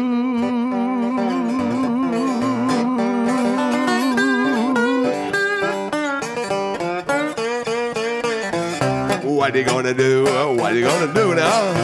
What 9.36 9.54
you 9.54 9.64
gonna 9.64 9.92
do? 9.92 10.24
What 10.56 10.74
you 10.74 10.80
gonna 10.80 11.12
do 11.12 11.34
now? 11.34 11.74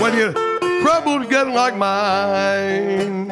When 0.00 0.16
your 0.16 0.32
troubles 0.82 1.26
get 1.26 1.48
like 1.48 1.76
mine. 1.76 3.24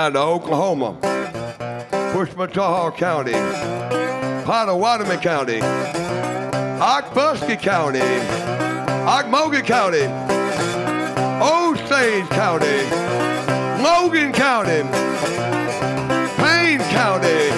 Down 0.00 0.12
to 0.14 0.18
Oklahoma, 0.18 0.96
Pushmataha 2.14 2.96
County, 2.96 3.32
Pottawatomie 4.46 5.20
County, 5.20 5.60
Okfuskee 6.80 7.60
County, 7.60 7.98
Okmulgee 9.04 9.62
County, 9.62 10.06
Osage 11.44 12.26
County, 12.30 12.78
Logan 13.84 14.32
County, 14.32 14.88
Payne 16.38 16.80
County, 16.88 17.50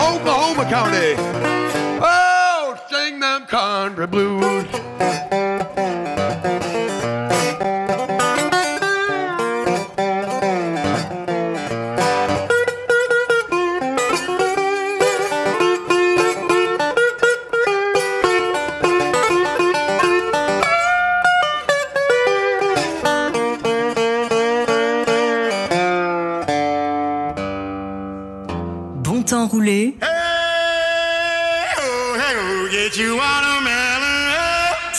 Oklahoma 0.00 0.64
County. 0.64 1.14
Oh, 2.00 2.74
sing 2.90 3.20
them 3.20 3.44
country 3.44 4.06
blues. 4.06 4.87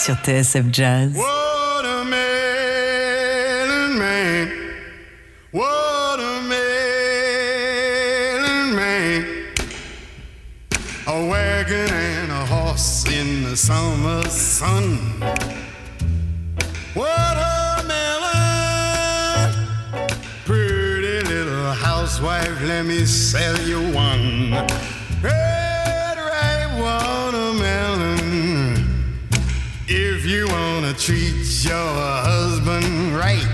Sur 0.09 0.17
TSF 0.23 0.65
Jazz. 0.71 1.13
man, 6.49 6.65
man. 8.75 9.23
A 11.05 11.27
wagon 11.29 11.93
and 11.93 12.31
a 12.31 12.45
horse 12.47 13.05
in 13.05 13.43
the 13.43 13.55
summer 13.55 14.23
sun. 14.29 14.97
Watermelon, 16.95 19.53
pretty 20.45 21.21
little 21.27 21.71
housewife, 21.73 22.63
let 22.63 22.83
me 22.83 23.05
sell 23.05 23.59
you 23.59 23.79
one. 23.93 24.53
Red, 25.21 25.58
treat 30.99 31.63
your 31.63 31.73
husband 31.75 33.15
right, 33.15 33.48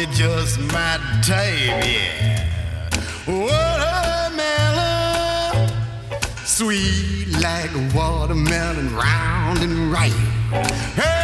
only 0.00 0.14
just 0.14 0.58
my 0.72 0.98
type, 1.22 1.84
yeah. 1.84 2.46
Watermelon, 3.26 4.38
sweet 6.44 7.26
like 7.40 7.70
watermelon, 7.94 8.94
round 8.94 9.58
and 9.58 9.92
ripe. 9.92 10.12
Hey! 10.94 11.19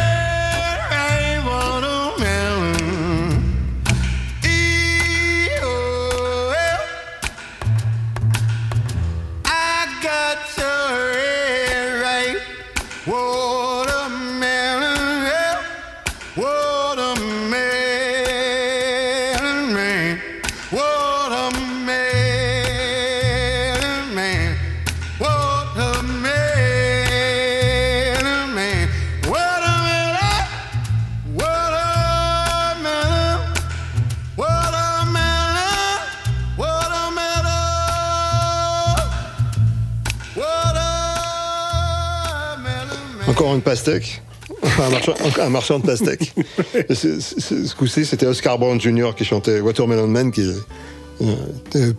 un, 45.41 45.49
marchand, 45.49 45.79
de 45.79 45.85
pastèques. 45.85 46.33
ce, 46.89 47.75
coup-ci, 47.75 48.05
c'était 48.05 48.25
Oscar 48.25 48.57
Brown 48.57 48.79
Jr. 48.79 49.11
qui 49.15 49.25
chantait 49.25 49.59
Watermelon 49.59 50.07
Man, 50.07 50.31
qui 50.31 50.41
euh, 50.41 51.35
euh 51.75 51.93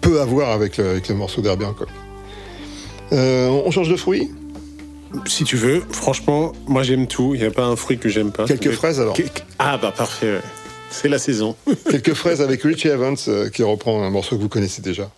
peu 0.00 0.20
à 0.20 0.24
voir 0.24 0.50
avec 0.50 0.76
le, 0.76 0.90
avec 0.90 1.08
le 1.08 1.14
morceau 1.14 1.40
d'Herbien. 1.40 1.74
Euh, 3.12 3.48
on 3.48 3.70
change 3.70 3.88
de 3.88 3.96
fruit 3.96 4.30
Si 5.26 5.44
tu 5.44 5.56
veux, 5.56 5.82
franchement, 5.90 6.52
moi 6.66 6.82
j'aime 6.82 7.06
tout. 7.06 7.34
Il 7.34 7.40
n'y 7.40 7.46
a 7.46 7.50
pas 7.50 7.64
un 7.64 7.76
fruit 7.76 7.98
que 7.98 8.08
j'aime 8.08 8.32
pas. 8.32 8.44
Quelques 8.44 8.72
fraises 8.72 9.00
alors 9.00 9.16
Ah 9.58 9.78
bah 9.78 9.92
parfait, 9.96 10.40
c'est 10.90 11.08
la 11.08 11.18
saison. 11.18 11.56
Quelques 11.90 12.14
fraises 12.14 12.42
avec 12.42 12.62
Richie 12.62 12.88
Evans 12.88 13.16
euh, 13.28 13.50
qui 13.50 13.62
reprend 13.62 14.02
un 14.02 14.10
morceau 14.10 14.36
que 14.36 14.42
vous 14.42 14.48
connaissez 14.48 14.82
déjà. 14.82 15.10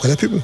après 0.00 0.08
la 0.08 0.16
pub. 0.16 0.40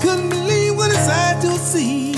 couldn't 0.00 0.30
believe 0.30 0.76
what 0.76 0.90
his 0.90 1.08
eyes 1.08 1.42
to 1.42 1.52
see. 1.58 2.12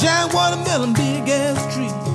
Giant 0.00 0.34
watermelon, 0.34 0.92
big 0.92 1.28
ass 1.28 1.74
tree. 1.74 2.05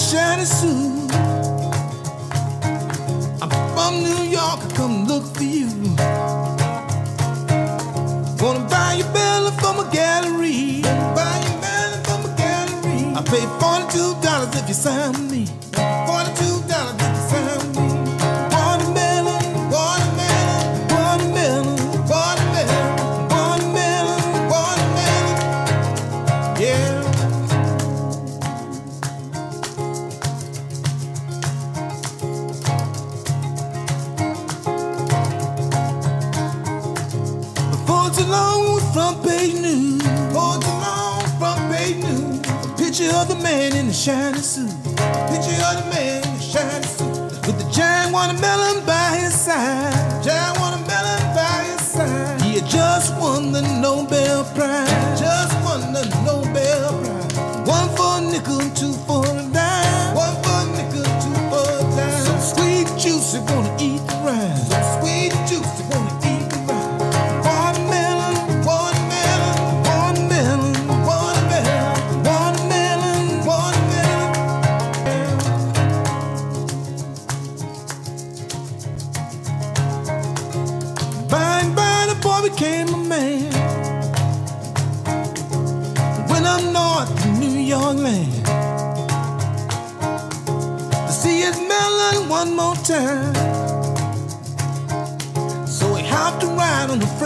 shiny 0.00 0.44
suit. 0.46 1.12
I'm 3.42 3.50
from 3.74 4.02
New 4.02 4.22
York, 4.38 4.60
I 4.64 4.70
come 4.74 5.04
look 5.04 5.24
for 5.36 5.42
you. 5.42 5.68
Gonna 8.38 8.66
buy 8.70 8.94
your 8.94 9.12
belly 9.12 9.52
from 9.60 9.80
a 9.80 9.90
gallery. 9.92 10.80
Buy 11.14 11.36
your 11.44 11.60
belly 11.60 11.98
from 12.08 12.24
a 12.24 12.32
gallery. 12.36 13.14
I 13.14 13.22
pay 13.22 13.44
$42 13.60 14.62
if 14.62 14.68
you 14.68 14.74
sign 14.74 15.30
me. 15.30 15.59
shiny 44.00 44.38
suit. 44.38 44.72
Picture 45.28 45.60
of 45.68 45.76
the 45.76 45.86
man 45.92 46.24
in 46.24 46.34
a 46.34 46.40
shiny 46.40 46.86
suit. 46.86 47.10
With 47.46 47.58
the 47.60 47.70
giant 47.70 48.14
watermelon 48.14 48.86
by 48.86 49.18
his 49.20 49.34
side. 49.34 50.24
Giant 50.24 50.58
watermelon 50.58 51.22
by 51.36 51.64
his 51.68 51.82
side. 51.82 52.40
He 52.40 52.60
had 52.60 52.66
just 52.66 53.14
won 53.20 53.52
the 53.52 53.60
Nobel 53.60 54.44
Prize. 54.54 55.20
Just 55.20 55.52
won 55.64 55.92
the 55.92 56.04
Nobel 56.24 56.39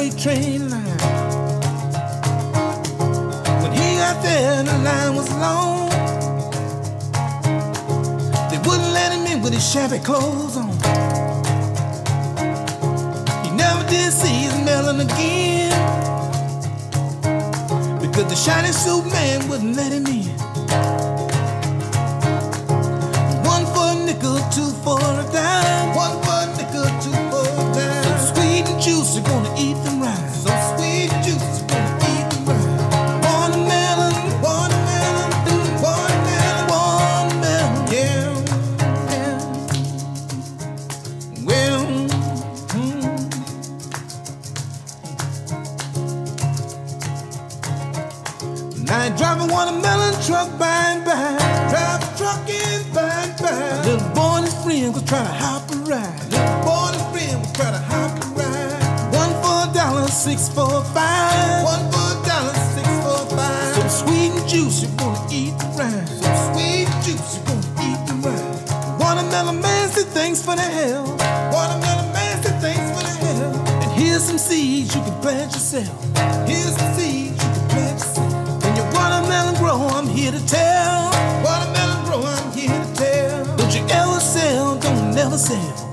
subway 0.04 0.22
train 0.22 0.70
line. 0.70 0.98
When 3.62 3.72
he 3.72 3.96
got 3.96 4.22
there, 4.22 4.62
the 4.62 4.78
line 4.78 5.14
was 5.16 5.30
long. 5.34 5.88
They 8.50 8.58
wouldn't 8.58 8.92
let 8.92 9.12
him 9.12 9.26
in 9.26 9.42
with 9.42 9.52
his 9.52 9.70
shabby 9.70 9.98
clothes 9.98 10.56
on. 10.56 10.70
He 13.44 13.50
never 13.56 13.88
did 13.88 14.12
see 14.12 14.46
his 14.46 14.56
melon 14.64 15.00
again. 15.00 15.72
Because 18.00 18.26
the 18.28 18.36
shiny 18.36 18.72
suit 18.72 19.06
man 19.12 19.48
wouldn't 19.48 19.76
let 19.76 19.92
him 19.92 20.06
in. 20.06 20.28
One 23.44 23.64
for 23.72 23.92
a 23.92 24.06
nickel, 24.06 24.38
two 24.50 24.70
for 24.82 24.98
a 24.98 25.32
dime. 25.32 25.63
You 48.94 49.10
driving 49.18 49.50
watermelon 49.50 50.14
truck 50.24 50.48
by 50.56 50.94
and 50.94 51.04
by. 51.04 51.36
Drive 51.68 52.00
a 52.00 52.16
truck 52.16 52.48
in 52.48 52.80
by 52.94 53.02
and 53.26 53.34
by. 53.42 53.82
Little 53.84 54.08
boy 54.14 54.38
and 54.38 54.44
his 54.46 54.54
friend 54.62 54.94
was 54.94 55.02
trying 55.02 55.26
to 55.26 55.34
hop 55.34 55.68
a 55.72 55.76
ride. 55.84 56.24
Little 56.30 56.62
boy 56.62 56.88
and 56.88 56.96
his 56.96 57.06
friend 57.12 57.40
was 57.42 57.52
trying 57.52 57.74
to 57.74 57.84
hop 57.90 58.12
a 58.16 58.26
ride. 58.38 59.12
One 59.12 59.32
for 59.42 59.56
a 59.66 59.74
dollar, 59.74 60.08
six 60.08 60.48
for 60.48 60.78
a 60.78 60.82
five. 60.94 61.64
One 61.66 61.84
for 61.92 62.06
a 62.06 62.22
dollar, 62.24 62.54
six 62.72 62.88
for 63.04 63.18
a 63.18 63.36
five. 63.36 63.74
So 63.76 63.82
sweet 64.06 64.30
and 64.30 64.48
juicy, 64.48 64.86
gonna 64.96 65.20
eat 65.28 65.58
the 65.58 65.68
rind. 65.76 66.08
So 66.08 66.30
sweet 66.54 66.86
and 66.88 67.00
juicy, 67.04 67.38
gonna 67.44 67.84
eat 67.84 68.00
the 68.08 68.14
rind. 68.24 69.00
Watermelon 69.02 69.60
man 69.60 69.88
said 69.90 70.06
thanks 70.16 70.40
for 70.40 70.56
the 70.56 70.62
help. 70.62 71.18
Watermelon 71.52 72.08
man 72.14 72.42
said 72.42 72.56
thanks 72.62 72.88
for 72.94 73.02
the 73.04 73.14
help. 73.26 73.68
And 73.82 73.90
here's 74.00 74.22
some 74.22 74.38
seeds 74.38 74.94
you 74.94 75.02
can 75.02 75.20
plant 75.20 75.52
yourself. 75.52 75.92
Here's 76.48 76.72
some 76.78 76.94
seeds 76.94 77.23
grow, 79.76 79.88
I'm 79.88 80.06
here 80.06 80.32
to 80.32 80.46
tell. 80.46 81.10
Watermelon 81.42 82.04
grow, 82.04 82.22
I'm 82.22 82.52
here 82.52 82.68
to 82.68 82.94
tell. 82.94 83.56
Don't 83.56 83.74
you 83.74 83.84
ever 83.90 84.20
sell, 84.20 84.78
don't 84.78 85.14
never 85.14 85.38
sell. 85.38 85.83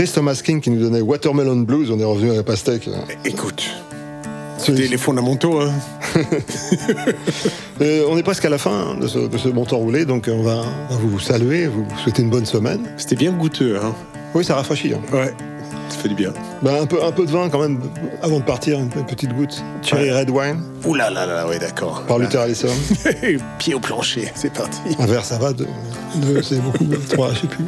Chris 0.00 0.12
Thomas 0.14 0.40
King 0.42 0.62
qui 0.62 0.70
nous 0.70 0.80
donnait 0.80 1.02
Watermelon 1.02 1.56
Blues, 1.56 1.90
on 1.90 2.00
est 2.00 2.04
revenu 2.04 2.30
à 2.30 2.34
la 2.36 2.42
pastèque. 2.42 2.88
Écoute, 3.26 3.68
c'était 4.56 4.88
les 4.88 4.96
fondamentaux. 4.96 5.60
Hein. 5.60 5.72
Euh, 7.82 8.04
on 8.10 8.18
est 8.18 8.22
presque 8.22 8.44
à 8.44 8.50
la 8.50 8.58
fin 8.58 8.94
de 9.00 9.06
ce, 9.06 9.18
de 9.18 9.38
ce 9.38 9.48
bon 9.48 9.64
temps 9.64 9.78
roulé, 9.78 10.04
donc 10.04 10.28
on 10.30 10.42
va, 10.42 10.62
on 10.90 10.94
va 10.94 11.00
vous 11.00 11.18
saluer, 11.18 11.66
vous 11.66 11.86
souhaiter 11.96 12.20
une 12.20 12.28
bonne 12.28 12.44
semaine. 12.44 12.80
C'était 12.98 13.16
bien 13.16 13.32
goûteux. 13.32 13.78
Hein. 13.82 13.94
Oui, 14.34 14.44
ça 14.44 14.54
rafraîchit. 14.54 14.92
hein. 14.92 15.00
Ouais, 15.10 15.32
fait 16.00 16.08
du 16.08 16.14
bien. 16.14 16.32
Ben, 16.62 16.82
un, 16.82 16.86
peu, 16.86 17.02
un 17.02 17.12
peu 17.12 17.24
de 17.26 17.30
vin 17.30 17.48
quand 17.48 17.60
même, 17.60 17.80
avant 18.22 18.38
de 18.38 18.44
partir, 18.44 18.78
une 18.78 18.88
petite 18.88 19.32
goutte. 19.34 19.62
Cherry 19.82 20.10
Red 20.10 20.30
Wine, 20.30 20.62
Ouh 20.84 20.94
là 20.94 21.10
là 21.10 21.26
là, 21.26 21.46
ouais, 21.46 21.58
d'accord. 21.58 22.02
par 22.06 22.18
Luther 22.18 22.40
Allison. 22.40 22.68
Pied 23.58 23.74
au 23.74 23.80
plancher, 23.80 24.30
c'est 24.34 24.52
parti. 24.52 24.80
Un 24.98 25.06
verre, 25.06 25.24
ça 25.24 25.38
va, 25.38 25.52
deux, 25.52 25.68
deux, 26.16 26.42
c'est 26.42 26.60
beaucoup, 26.60 26.84
trois, 27.10 27.32
je 27.34 27.40
sais 27.40 27.46
plus. 27.46 27.64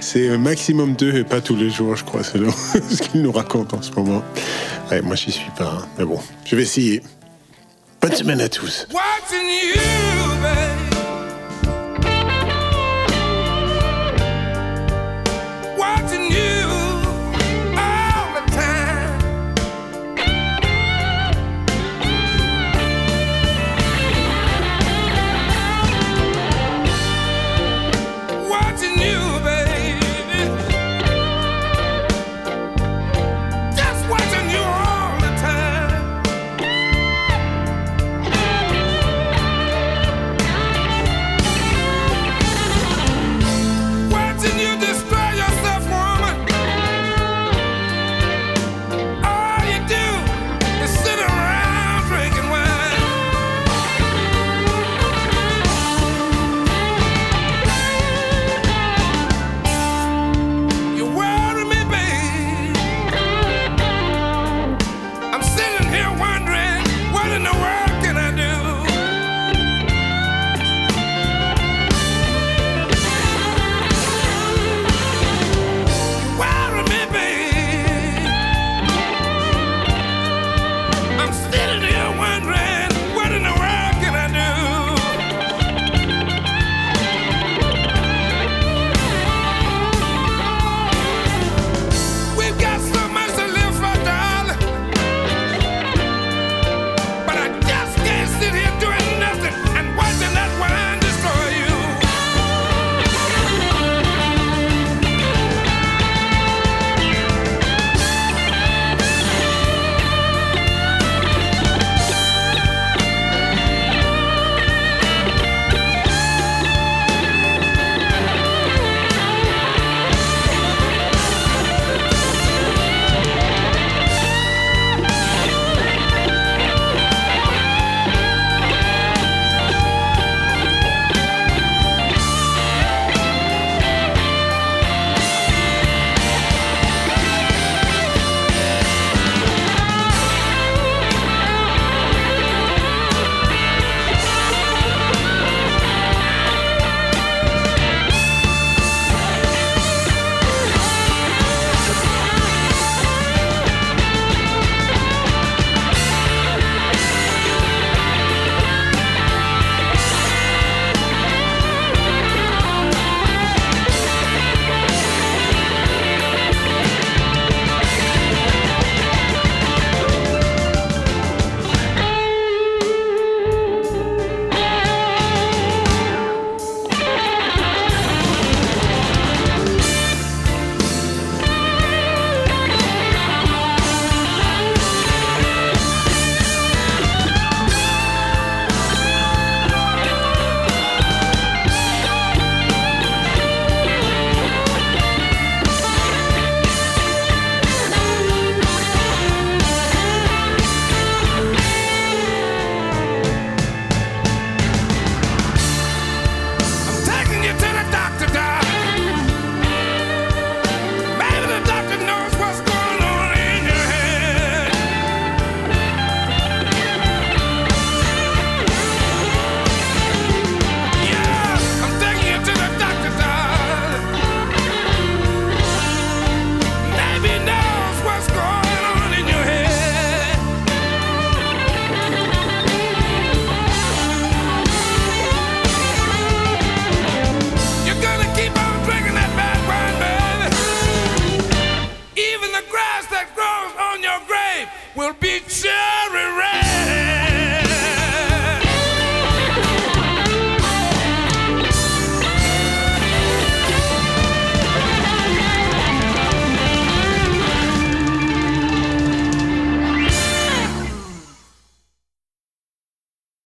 C'est 0.00 0.36
maximum 0.38 0.94
deux 0.94 1.16
et 1.16 1.24
pas 1.24 1.40
tous 1.40 1.56
les 1.56 1.70
jours, 1.70 1.96
je 1.96 2.04
crois, 2.04 2.22
selon 2.22 2.50
ce 2.90 3.02
qu'il 3.02 3.22
nous 3.22 3.32
raconte 3.32 3.72
en 3.74 3.82
ce 3.82 3.90
moment. 3.92 4.22
Ouais, 4.90 5.00
moi, 5.02 5.16
j'y 5.16 5.32
suis 5.32 5.50
pas. 5.56 5.78
hein. 5.82 5.86
Mais 5.98 6.04
bon, 6.04 6.18
je 6.44 6.54
vais 6.56 6.62
essayer. 6.62 7.02
Bonne 8.00 8.12
semaine 8.12 8.40
à 8.40 8.48
tous. 8.48 8.86
Watching 8.92 9.48
you, 9.48 9.80
babe? 10.42 10.81